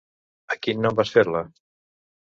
[0.55, 1.47] A quin nom vas fer-la?